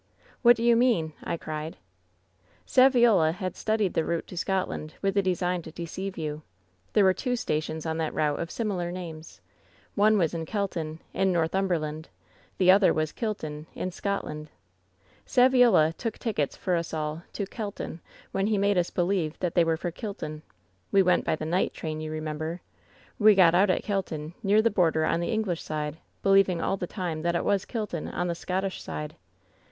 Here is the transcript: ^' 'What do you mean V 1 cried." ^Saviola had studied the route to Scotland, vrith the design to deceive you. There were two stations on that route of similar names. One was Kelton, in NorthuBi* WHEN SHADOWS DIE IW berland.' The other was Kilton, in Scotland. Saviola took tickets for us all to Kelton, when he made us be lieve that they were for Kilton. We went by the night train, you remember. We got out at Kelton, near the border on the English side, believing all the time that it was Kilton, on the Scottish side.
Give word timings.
^' 0.01 0.03
'What 0.41 0.55
do 0.55 0.63
you 0.63 0.75
mean 0.75 1.09
V 1.19 1.27
1 1.29 1.37
cried." 1.37 1.77
^Saviola 2.67 3.33
had 3.35 3.55
studied 3.55 3.93
the 3.93 4.03
route 4.03 4.25
to 4.29 4.35
Scotland, 4.35 4.95
vrith 5.03 5.13
the 5.13 5.21
design 5.21 5.61
to 5.61 5.71
deceive 5.71 6.17
you. 6.17 6.41
There 6.93 7.03
were 7.03 7.13
two 7.13 7.35
stations 7.35 7.85
on 7.85 7.99
that 7.99 8.11
route 8.15 8.39
of 8.39 8.49
similar 8.49 8.91
names. 8.91 9.41
One 9.93 10.17
was 10.17 10.35
Kelton, 10.47 11.01
in 11.13 11.31
NorthuBi* 11.31 11.33
WHEN 11.33 11.33
SHADOWS 11.37 11.51
DIE 11.51 11.61
IW 11.61 11.67
berland.' 11.67 12.05
The 12.57 12.71
other 12.71 12.91
was 12.95 13.11
Kilton, 13.11 13.67
in 13.75 13.91
Scotland. 13.91 14.49
Saviola 15.27 15.95
took 15.95 16.17
tickets 16.17 16.57
for 16.57 16.75
us 16.75 16.95
all 16.95 17.21
to 17.33 17.45
Kelton, 17.45 18.01
when 18.31 18.47
he 18.47 18.57
made 18.57 18.79
us 18.79 18.89
be 18.89 19.03
lieve 19.03 19.37
that 19.37 19.53
they 19.53 19.63
were 19.63 19.77
for 19.77 19.91
Kilton. 19.91 20.41
We 20.91 21.03
went 21.03 21.25
by 21.25 21.35
the 21.35 21.45
night 21.45 21.75
train, 21.75 22.01
you 22.01 22.11
remember. 22.11 22.61
We 23.19 23.35
got 23.35 23.53
out 23.53 23.69
at 23.69 23.83
Kelton, 23.83 24.33
near 24.41 24.63
the 24.63 24.71
border 24.71 25.05
on 25.05 25.19
the 25.19 25.29
English 25.31 25.61
side, 25.61 25.97
believing 26.23 26.59
all 26.59 26.75
the 26.75 26.87
time 26.87 27.21
that 27.21 27.35
it 27.35 27.45
was 27.45 27.65
Kilton, 27.65 28.07
on 28.07 28.25
the 28.25 28.33
Scottish 28.33 28.81
side. 28.81 29.15